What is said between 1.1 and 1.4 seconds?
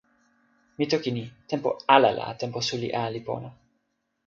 e ni: